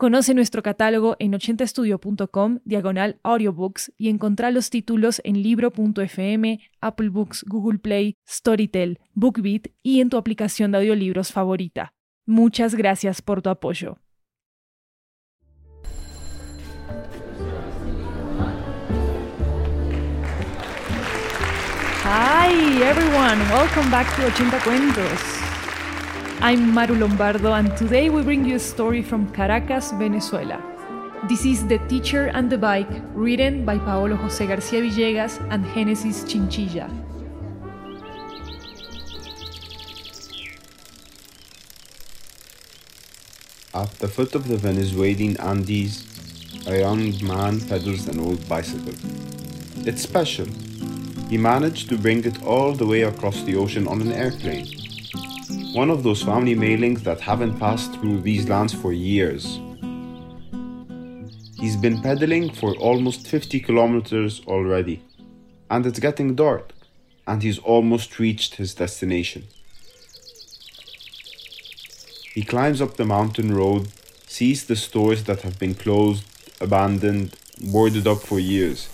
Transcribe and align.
Conoce 0.00 0.32
nuestro 0.32 0.62
catálogo 0.62 1.16
en 1.18 1.34
80estudio.com, 1.34 2.60
diagonal 2.64 3.20
audiobooks, 3.22 3.92
y 3.98 4.08
encontrá 4.08 4.50
los 4.50 4.70
títulos 4.70 5.20
en 5.24 5.42
libro.fm, 5.42 6.58
Apple 6.80 7.10
Books, 7.10 7.44
Google 7.46 7.78
Play, 7.80 8.16
Storytel, 8.26 8.98
BookBeat 9.12 9.66
y 9.82 10.00
en 10.00 10.08
tu 10.08 10.16
aplicación 10.16 10.72
de 10.72 10.78
audiolibros 10.78 11.32
favorita. 11.32 11.92
Muchas 12.24 12.74
gracias 12.76 13.20
por 13.20 13.42
tu 13.42 13.50
apoyo. 13.50 13.98
Hi 22.06 22.82
everyone, 22.82 23.38
welcome 23.50 23.90
back 23.90 24.06
to 24.16 24.24
80 24.24 24.60
Cuentos. 24.64 25.39
I'm 26.42 26.72
Maru 26.72 26.94
Lombardo, 26.94 27.52
and 27.52 27.76
today 27.76 28.08
we 28.08 28.22
bring 28.22 28.46
you 28.46 28.54
a 28.54 28.58
story 28.58 29.02
from 29.02 29.30
Caracas, 29.30 29.92
Venezuela. 29.92 30.58
This 31.28 31.44
is 31.44 31.66
The 31.66 31.76
Teacher 31.86 32.28
and 32.28 32.48
the 32.48 32.56
Bike, 32.56 32.88
written 33.12 33.66
by 33.66 33.76
Paolo 33.76 34.16
José 34.16 34.48
García 34.48 34.80
Villegas 34.80 35.38
and 35.50 35.66
Genesis 35.74 36.24
Chinchilla. 36.24 36.88
At 43.74 43.90
the 43.98 44.08
foot 44.08 44.34
of 44.34 44.48
the 44.48 44.56
Venezuelan 44.56 45.36
Andes, 45.36 46.06
a 46.66 46.78
young 46.78 47.12
man 47.22 47.60
pedals 47.60 48.08
an 48.08 48.18
old 48.18 48.48
bicycle. 48.48 48.94
It's 49.84 50.00
special. 50.00 50.46
He 51.28 51.36
managed 51.36 51.90
to 51.90 51.98
bring 51.98 52.24
it 52.24 52.42
all 52.42 52.72
the 52.72 52.86
way 52.86 53.02
across 53.02 53.42
the 53.42 53.56
ocean 53.56 53.86
on 53.86 54.00
an 54.00 54.12
airplane 54.12 54.79
one 55.72 55.88
of 55.88 56.02
those 56.02 56.20
family 56.20 56.56
mailings 56.56 57.04
that 57.04 57.20
haven't 57.20 57.56
passed 57.60 57.92
through 57.94 58.20
these 58.20 58.48
lands 58.48 58.74
for 58.74 58.92
years. 58.92 59.60
He's 61.60 61.76
been 61.76 62.02
pedaling 62.02 62.52
for 62.52 62.74
almost 62.74 63.28
50 63.28 63.60
kilometers 63.60 64.42
already, 64.48 65.00
and 65.70 65.86
it's 65.86 66.00
getting 66.00 66.34
dark, 66.34 66.72
and 67.24 67.40
he's 67.44 67.60
almost 67.60 68.18
reached 68.18 68.56
his 68.56 68.74
destination. 68.74 69.44
He 72.34 72.42
climbs 72.42 72.82
up 72.82 72.96
the 72.96 73.04
mountain 73.04 73.54
road, 73.54 73.90
sees 74.26 74.66
the 74.66 74.74
stores 74.74 75.22
that 75.24 75.42
have 75.42 75.60
been 75.60 75.74
closed, 75.74 76.24
abandoned, 76.60 77.36
boarded 77.60 78.08
up 78.08 78.22
for 78.22 78.40
years, 78.40 78.88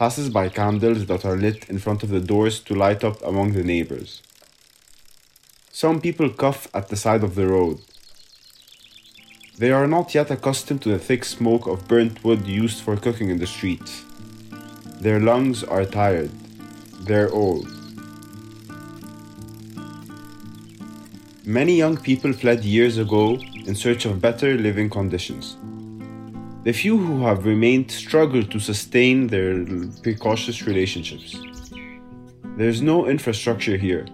passes 0.00 0.30
by 0.30 0.48
candles 0.48 1.06
that 1.06 1.24
are 1.24 1.36
lit 1.36 1.68
in 1.70 1.78
front 1.78 2.02
of 2.02 2.08
the 2.08 2.20
doors 2.20 2.58
to 2.60 2.74
light 2.74 3.04
up 3.04 3.22
among 3.22 3.52
the 3.52 3.62
neighbors. 3.62 4.22
Some 5.80 5.98
people 6.02 6.28
cough 6.28 6.68
at 6.74 6.88
the 6.88 6.96
side 7.04 7.24
of 7.24 7.36
the 7.36 7.46
road. 7.46 7.80
They 9.56 9.72
are 9.72 9.86
not 9.86 10.14
yet 10.14 10.30
accustomed 10.30 10.82
to 10.82 10.90
the 10.90 10.98
thick 10.98 11.24
smoke 11.24 11.66
of 11.66 11.88
burnt 11.88 12.22
wood 12.22 12.46
used 12.46 12.82
for 12.82 12.98
cooking 12.98 13.30
in 13.30 13.38
the 13.38 13.46
streets. 13.46 14.04
Their 15.00 15.20
lungs 15.20 15.64
are 15.64 15.86
tired. 15.86 16.32
They're 17.06 17.32
old. 17.32 17.66
Many 21.46 21.76
young 21.78 21.96
people 21.96 22.34
fled 22.34 22.62
years 22.62 22.98
ago 22.98 23.38
in 23.66 23.74
search 23.74 24.04
of 24.04 24.20
better 24.20 24.58
living 24.58 24.90
conditions. 24.90 25.56
The 26.64 26.74
few 26.74 26.98
who 26.98 27.24
have 27.24 27.46
remained 27.46 27.90
struggle 27.90 28.42
to 28.42 28.60
sustain 28.60 29.28
their 29.28 29.64
precautious 30.02 30.66
relationships. 30.66 31.40
There's 32.58 32.82
no 32.82 33.06
infrastructure 33.06 33.78
here, 33.78 34.04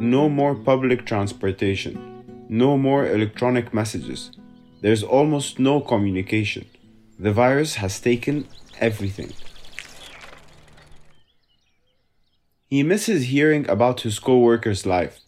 no 0.00 0.28
more 0.28 0.54
public 0.54 1.06
transportation. 1.06 2.22
No 2.48 2.76
more 2.76 3.06
electronic 3.06 3.74
messages. 3.74 4.30
There's 4.82 5.02
almost 5.02 5.58
no 5.58 5.80
communication. 5.80 6.66
The 7.18 7.32
virus 7.32 7.76
has 7.76 7.98
taken 7.98 8.46
everything. 8.78 9.32
He 12.68 12.82
misses 12.82 13.26
hearing 13.26 13.68
about 13.68 14.02
his 14.02 14.18
co 14.18 14.38
worker's 14.38 14.84
life. 14.84 15.20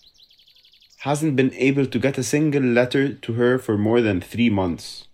Hasn't 0.99 1.37
been 1.37 1.55
able 1.55 1.87
to 1.87 1.99
get 1.99 2.19
a 2.19 2.23
single 2.23 2.63
letter 2.63 3.15
to 3.15 3.33
her 3.35 3.59
for 3.59 3.79
more 3.79 4.01
than 4.01 4.21
three 4.21 4.51
months. 4.51 5.09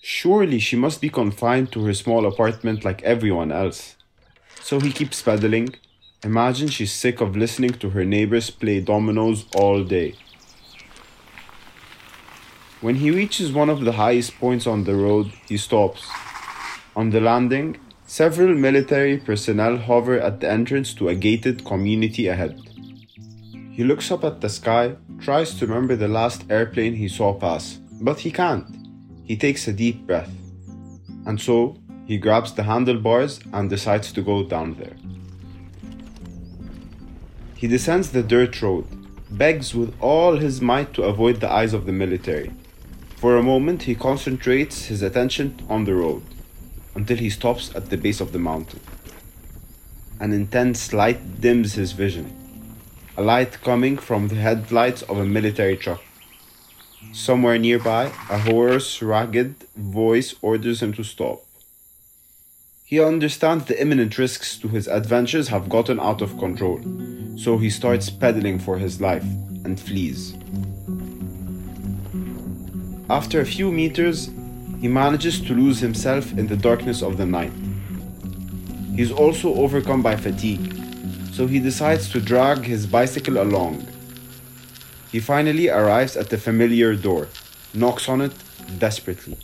Surely 0.00 0.58
she 0.58 0.76
must 0.76 1.00
be 1.00 1.10
confined 1.10 1.70
to 1.72 1.84
her 1.84 1.94
small 1.94 2.26
apartment 2.26 2.84
like 2.84 3.02
everyone 3.02 3.52
else. 3.52 3.96
So 4.60 4.80
he 4.80 4.90
keeps 4.92 5.22
pedaling, 5.22 5.74
Imagine 6.24 6.66
she's 6.66 6.90
sick 6.90 7.20
of 7.20 7.36
listening 7.36 7.70
to 7.74 7.90
her 7.90 8.04
neighbors 8.04 8.50
play 8.50 8.80
dominoes 8.80 9.46
all 9.54 9.84
day. 9.84 10.16
When 12.80 12.96
he 12.96 13.12
reaches 13.12 13.52
one 13.52 13.70
of 13.70 13.84
the 13.84 13.92
highest 13.92 14.36
points 14.40 14.66
on 14.66 14.82
the 14.82 14.96
road, 14.96 15.30
he 15.48 15.56
stops. 15.56 16.08
On 16.96 17.10
the 17.10 17.20
landing, 17.20 17.78
several 18.08 18.52
military 18.52 19.18
personnel 19.18 19.76
hover 19.76 20.18
at 20.18 20.40
the 20.40 20.50
entrance 20.50 20.92
to 20.94 21.08
a 21.08 21.14
gated 21.14 21.64
community 21.64 22.26
ahead. 22.26 22.60
He 23.70 23.84
looks 23.84 24.10
up 24.10 24.24
at 24.24 24.40
the 24.40 24.48
sky, 24.48 24.96
tries 25.20 25.54
to 25.54 25.68
remember 25.68 25.94
the 25.94 26.08
last 26.08 26.44
airplane 26.50 26.94
he 26.94 27.06
saw 27.06 27.32
pass, 27.32 27.78
but 28.00 28.18
he 28.18 28.32
can't. 28.32 28.66
He 29.22 29.36
takes 29.36 29.68
a 29.68 29.72
deep 29.72 30.04
breath. 30.04 30.32
And 31.26 31.40
so, 31.40 31.76
he 32.06 32.18
grabs 32.18 32.54
the 32.54 32.64
handlebars 32.64 33.38
and 33.52 33.70
decides 33.70 34.12
to 34.14 34.22
go 34.22 34.42
down 34.42 34.74
there. 34.74 34.96
He 37.58 37.66
descends 37.66 38.10
the 38.10 38.22
dirt 38.22 38.62
road, 38.62 38.86
begs 39.28 39.74
with 39.74 39.92
all 40.00 40.36
his 40.36 40.60
might 40.60 40.94
to 40.94 41.02
avoid 41.02 41.40
the 41.40 41.50
eyes 41.50 41.74
of 41.74 41.86
the 41.86 41.92
military. 41.92 42.52
For 43.16 43.36
a 43.36 43.42
moment, 43.42 43.82
he 43.82 43.96
concentrates 43.96 44.84
his 44.84 45.02
attention 45.02 45.60
on 45.68 45.84
the 45.84 45.96
road 45.96 46.22
until 46.94 47.16
he 47.16 47.28
stops 47.28 47.74
at 47.74 47.90
the 47.90 47.96
base 47.96 48.20
of 48.20 48.30
the 48.30 48.38
mountain. 48.38 48.78
An 50.20 50.32
intense 50.32 50.92
light 50.92 51.40
dims 51.40 51.72
his 51.72 51.90
vision, 51.90 52.32
a 53.16 53.22
light 53.22 53.60
coming 53.62 53.98
from 53.98 54.28
the 54.28 54.36
headlights 54.36 55.02
of 55.02 55.18
a 55.18 55.24
military 55.24 55.76
truck. 55.76 56.00
Somewhere 57.12 57.58
nearby, 57.58 58.12
a 58.30 58.38
hoarse, 58.38 59.02
ragged 59.02 59.56
voice 59.74 60.36
orders 60.42 60.80
him 60.80 60.92
to 60.92 61.02
stop. 61.02 61.42
He 62.88 63.00
understands 63.00 63.66
the 63.66 63.78
imminent 63.78 64.16
risks 64.16 64.56
to 64.60 64.68
his 64.68 64.88
adventures 64.88 65.48
have 65.48 65.68
gotten 65.68 66.00
out 66.00 66.22
of 66.22 66.38
control, 66.38 66.80
so 67.36 67.58
he 67.58 67.68
starts 67.68 68.08
pedaling 68.08 68.58
for 68.58 68.78
his 68.78 68.98
life 68.98 69.26
and 69.66 69.78
flees. 69.78 70.32
After 73.10 73.42
a 73.42 73.44
few 73.44 73.70
meters, 73.70 74.30
he 74.80 74.88
manages 74.88 75.38
to 75.42 75.52
lose 75.52 75.80
himself 75.80 76.32
in 76.32 76.46
the 76.46 76.56
darkness 76.56 77.02
of 77.02 77.18
the 77.18 77.26
night. 77.26 77.52
He's 78.96 79.12
also 79.12 79.54
overcome 79.56 80.00
by 80.00 80.16
fatigue, 80.16 80.74
so 81.30 81.46
he 81.46 81.58
decides 81.58 82.08
to 82.12 82.22
drag 82.22 82.64
his 82.64 82.86
bicycle 82.86 83.42
along. 83.42 83.86
He 85.12 85.20
finally 85.20 85.68
arrives 85.68 86.16
at 86.16 86.30
the 86.30 86.38
familiar 86.38 86.94
door, 86.96 87.28
knocks 87.74 88.08
on 88.08 88.22
it 88.22 88.32
desperately. 88.78 89.36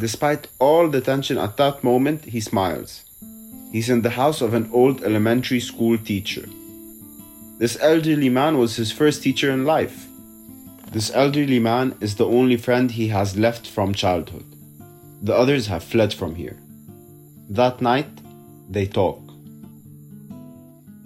Despite 0.00 0.48
all 0.58 0.88
the 0.88 1.00
tension 1.00 1.38
at 1.38 1.56
that 1.56 1.84
moment, 1.84 2.24
he 2.24 2.40
smiles. 2.40 3.04
He's 3.72 3.90
in 3.90 4.02
the 4.02 4.10
house 4.10 4.40
of 4.40 4.54
an 4.54 4.68
old 4.72 5.02
elementary 5.02 5.60
school 5.60 5.98
teacher. 5.98 6.46
This 7.58 7.78
elderly 7.80 8.28
man 8.28 8.58
was 8.58 8.76
his 8.76 8.92
first 8.92 9.22
teacher 9.22 9.50
in 9.50 9.64
life. 9.64 10.06
This 10.90 11.10
elderly 11.14 11.58
man 11.58 11.96
is 12.00 12.16
the 12.16 12.26
only 12.26 12.56
friend 12.56 12.90
he 12.90 13.08
has 13.08 13.36
left 13.36 13.66
from 13.66 13.94
childhood. 13.94 14.44
The 15.22 15.34
others 15.34 15.68
have 15.68 15.82
fled 15.82 16.12
from 16.12 16.34
here. 16.34 16.58
That 17.48 17.80
night, 17.80 18.10
they 18.68 18.86
talk. 18.86 19.20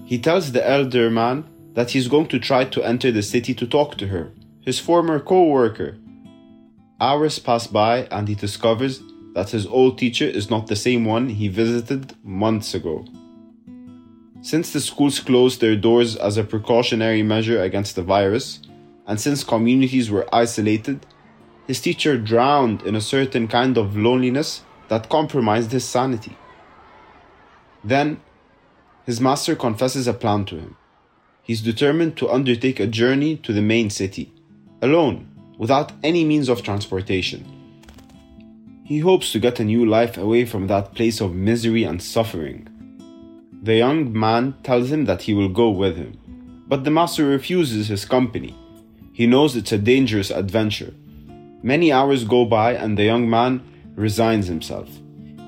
He 0.04 0.18
tells 0.18 0.52
the 0.52 0.66
elder 0.66 1.10
man 1.10 1.44
that 1.74 1.90
he's 1.90 2.08
going 2.08 2.26
to 2.28 2.38
try 2.38 2.64
to 2.64 2.82
enter 2.82 3.12
the 3.12 3.22
city 3.22 3.54
to 3.54 3.66
talk 3.66 3.96
to 3.98 4.08
her, 4.08 4.32
his 4.62 4.78
former 4.78 5.20
co 5.20 5.44
worker, 5.44 5.96
Hours 7.00 7.38
pass 7.38 7.68
by 7.68 8.08
and 8.10 8.26
he 8.26 8.34
discovers 8.34 9.02
that 9.34 9.50
his 9.50 9.66
old 9.66 9.98
teacher 9.98 10.24
is 10.24 10.50
not 10.50 10.66
the 10.66 10.74
same 10.74 11.04
one 11.04 11.28
he 11.28 11.46
visited 11.46 12.16
months 12.24 12.74
ago. 12.74 13.04
Since 14.40 14.72
the 14.72 14.80
schools 14.80 15.20
closed 15.20 15.60
their 15.60 15.76
doors 15.76 16.16
as 16.16 16.36
a 16.36 16.42
precautionary 16.44 17.22
measure 17.22 17.62
against 17.62 17.94
the 17.94 18.02
virus, 18.02 18.60
and 19.06 19.20
since 19.20 19.44
communities 19.44 20.10
were 20.10 20.32
isolated, 20.34 21.06
his 21.68 21.80
teacher 21.80 22.18
drowned 22.18 22.82
in 22.82 22.96
a 22.96 23.00
certain 23.00 23.46
kind 23.46 23.78
of 23.78 23.96
loneliness 23.96 24.62
that 24.88 25.08
compromised 25.08 25.70
his 25.70 25.84
sanity. 25.84 26.36
Then, 27.84 28.20
his 29.06 29.20
master 29.20 29.54
confesses 29.54 30.08
a 30.08 30.12
plan 30.14 30.46
to 30.46 30.56
him. 30.56 30.76
He's 31.42 31.62
determined 31.62 32.16
to 32.16 32.28
undertake 32.28 32.80
a 32.80 32.86
journey 32.86 33.36
to 33.36 33.52
the 33.52 33.62
main 33.62 33.88
city, 33.88 34.32
alone, 34.82 35.37
without 35.58 35.92
any 36.02 36.24
means 36.24 36.48
of 36.48 36.62
transportation. 36.62 37.44
He 38.84 39.00
hopes 39.00 39.32
to 39.32 39.38
get 39.38 39.60
a 39.60 39.64
new 39.64 39.84
life 39.84 40.16
away 40.16 40.46
from 40.46 40.66
that 40.68 40.94
place 40.94 41.20
of 41.20 41.34
misery 41.34 41.84
and 41.84 42.00
suffering. 42.00 42.68
The 43.62 43.74
young 43.74 44.18
man 44.18 44.54
tells 44.62 44.90
him 44.90 45.04
that 45.04 45.22
he 45.22 45.34
will 45.34 45.50
go 45.50 45.68
with 45.68 45.96
him, 45.96 46.18
but 46.66 46.84
the 46.84 46.90
master 46.90 47.26
refuses 47.26 47.88
his 47.88 48.06
company. 48.06 48.56
He 49.12 49.26
knows 49.26 49.56
it's 49.56 49.72
a 49.72 49.78
dangerous 49.78 50.30
adventure. 50.30 50.94
Many 51.62 51.92
hours 51.92 52.24
go 52.24 52.44
by 52.44 52.74
and 52.74 52.96
the 52.96 53.04
young 53.04 53.28
man 53.28 53.62
resigns 53.96 54.46
himself. 54.46 54.88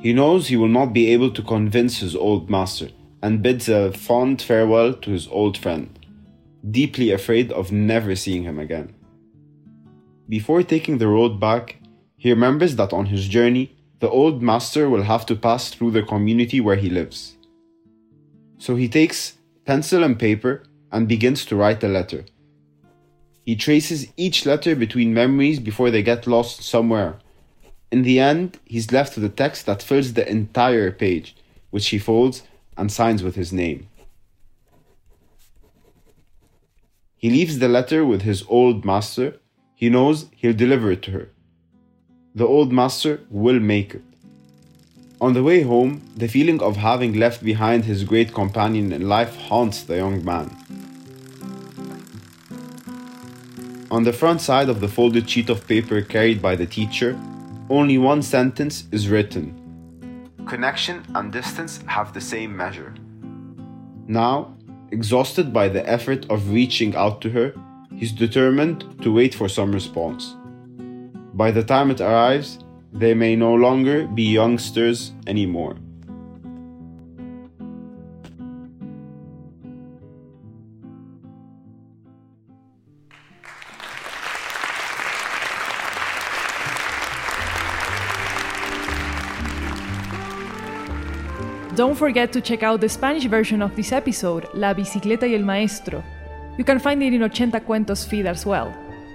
He 0.02 0.12
knows 0.12 0.48
he 0.48 0.56
will 0.56 0.68
not 0.68 0.92
be 0.92 1.12
able 1.12 1.30
to 1.30 1.42
convince 1.42 2.00
his 2.00 2.16
old 2.16 2.50
master 2.50 2.88
and 3.22 3.42
bids 3.42 3.68
a 3.68 3.92
fond 3.92 4.42
farewell 4.42 4.92
to 4.94 5.10
his 5.10 5.28
old 5.28 5.56
friend, 5.56 5.98
deeply 6.68 7.10
afraid 7.10 7.52
of 7.52 7.70
never 7.70 8.16
seeing 8.16 8.42
him 8.42 8.58
again. 8.58 8.94
Before 10.30 10.62
taking 10.62 10.98
the 10.98 11.08
road 11.08 11.40
back, 11.40 11.74
he 12.16 12.30
remembers 12.30 12.76
that 12.76 12.92
on 12.92 13.06
his 13.06 13.26
journey, 13.26 13.74
the 13.98 14.08
old 14.08 14.40
master 14.40 14.88
will 14.88 15.02
have 15.02 15.26
to 15.26 15.34
pass 15.34 15.70
through 15.70 15.90
the 15.90 16.04
community 16.04 16.60
where 16.60 16.76
he 16.76 16.88
lives. 16.88 17.36
So 18.56 18.76
he 18.76 18.88
takes 18.88 19.38
pencil 19.64 20.04
and 20.04 20.16
paper 20.16 20.62
and 20.92 21.08
begins 21.08 21.44
to 21.46 21.56
write 21.56 21.82
a 21.82 21.88
letter. 21.88 22.26
He 23.44 23.56
traces 23.56 24.06
each 24.16 24.46
letter 24.46 24.76
between 24.76 25.12
memories 25.12 25.58
before 25.58 25.90
they 25.90 26.04
get 26.04 26.28
lost 26.28 26.62
somewhere. 26.62 27.18
In 27.90 28.02
the 28.02 28.20
end, 28.20 28.60
he's 28.64 28.92
left 28.92 29.16
with 29.16 29.24
a 29.24 29.30
text 29.30 29.66
that 29.66 29.82
fills 29.82 30.12
the 30.12 30.30
entire 30.30 30.92
page, 30.92 31.34
which 31.70 31.88
he 31.88 31.98
folds 31.98 32.44
and 32.76 32.92
signs 32.92 33.24
with 33.24 33.34
his 33.34 33.52
name. 33.52 33.88
He 37.16 37.30
leaves 37.30 37.58
the 37.58 37.68
letter 37.68 38.04
with 38.04 38.22
his 38.22 38.44
old 38.48 38.84
master. 38.84 39.39
He 39.80 39.88
knows 39.88 40.26
he'll 40.36 40.52
deliver 40.52 40.92
it 40.92 41.00
to 41.04 41.10
her. 41.12 41.30
The 42.34 42.46
old 42.46 42.70
master 42.70 43.20
will 43.30 43.60
make 43.60 43.94
it. 43.94 44.02
On 45.22 45.32
the 45.32 45.42
way 45.42 45.62
home, 45.62 46.02
the 46.14 46.28
feeling 46.28 46.60
of 46.60 46.76
having 46.76 47.14
left 47.14 47.42
behind 47.42 47.86
his 47.86 48.04
great 48.04 48.34
companion 48.34 48.92
in 48.92 49.08
life 49.08 49.34
haunts 49.36 49.82
the 49.82 49.96
young 49.96 50.22
man. 50.22 50.54
On 53.90 54.04
the 54.04 54.12
front 54.12 54.42
side 54.42 54.68
of 54.68 54.80
the 54.82 54.88
folded 54.96 55.30
sheet 55.30 55.48
of 55.48 55.66
paper 55.66 56.02
carried 56.02 56.42
by 56.42 56.56
the 56.56 56.66
teacher, 56.66 57.18
only 57.70 57.96
one 57.96 58.20
sentence 58.20 58.84
is 58.92 59.08
written 59.08 59.56
Connection 60.46 61.06
and 61.14 61.32
distance 61.32 61.80
have 61.86 62.12
the 62.12 62.20
same 62.20 62.54
measure. 62.54 62.92
Now, 64.06 64.54
exhausted 64.90 65.54
by 65.54 65.70
the 65.70 65.88
effort 65.88 66.26
of 66.28 66.50
reaching 66.50 66.94
out 66.94 67.22
to 67.22 67.30
her, 67.30 67.54
he's 68.00 68.12
determined 68.12 68.82
to 69.02 69.12
wait 69.12 69.34
for 69.34 69.46
some 69.46 69.70
response. 69.70 70.34
By 71.34 71.50
the 71.50 71.62
time 71.62 71.90
it 71.90 72.00
arrives, 72.00 72.58
they 72.94 73.12
may 73.12 73.36
no 73.36 73.54
longer 73.54 74.06
be 74.06 74.22
youngsters 74.22 75.12
anymore. 75.26 75.76
Don't 91.76 91.96
forget 91.96 92.32
to 92.32 92.40
check 92.40 92.62
out 92.62 92.80
the 92.80 92.88
Spanish 92.88 93.24
version 93.26 93.62
of 93.62 93.74
this 93.76 93.92
episode, 93.92 94.48
La 94.54 94.74
Bicicleta 94.74 95.26
y 95.26 95.34
el 95.34 95.44
Maestro. 95.44 96.02
You 96.60 96.64
can 96.64 96.78
find 96.78 97.02
it 97.02 97.14
in 97.14 97.22
80 97.22 97.60
Cuentos 97.60 98.04
feed 98.04 98.26
as 98.26 98.44
well. 98.44 98.70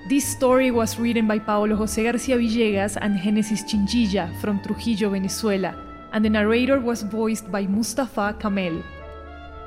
This 0.09 0.27
story 0.27 0.71
was 0.71 0.97
written 0.97 1.27
by 1.27 1.37
Paolo 1.37 1.75
José 1.75 2.01
García 2.01 2.39
Villegas 2.39 2.97
and 2.99 3.21
Genesis 3.21 3.61
Chinchilla 3.61 4.31
from 4.41 4.59
Trujillo, 4.63 5.11
Venezuela, 5.11 5.75
and 6.11 6.25
the 6.25 6.29
narrator 6.31 6.79
was 6.79 7.03
voiced 7.03 7.51
by 7.51 7.67
Mustafa 7.67 8.35
Kamel. 8.39 8.81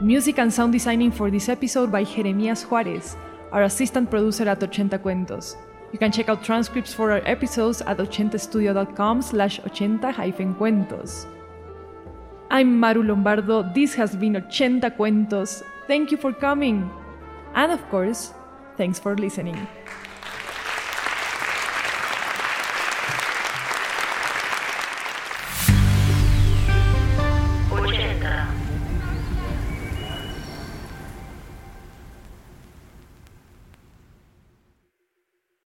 Music 0.00 0.40
and 0.40 0.52
sound 0.52 0.72
designing 0.72 1.12
for 1.12 1.30
this 1.30 1.48
episode 1.48 1.92
by 1.92 2.02
Jeremías 2.02 2.66
Juárez, 2.66 3.14
our 3.52 3.62
assistant 3.62 4.10
producer 4.10 4.48
at 4.48 4.60
80 4.60 4.98
Cuentos. 4.98 5.54
You 5.92 6.00
can 6.00 6.10
check 6.10 6.28
out 6.28 6.42
transcripts 6.42 6.92
for 6.92 7.12
our 7.12 7.22
episodes 7.26 7.80
at 7.82 7.98
80studio.com 7.98 9.22
slash 9.22 9.60
80-cuentos. 9.60 11.26
I'm 12.50 12.80
Maru 12.80 13.04
Lombardo. 13.04 13.62
This 13.72 13.94
has 13.94 14.16
been 14.16 14.34
80 14.34 14.80
Cuentos. 14.96 15.62
Thank 15.86 16.10
you 16.10 16.16
for 16.16 16.32
coming. 16.32 16.90
And 17.58 17.72
of 17.72 17.82
course, 17.90 18.32
thanks 18.76 19.00
for 19.00 19.16
listening. 19.16 19.66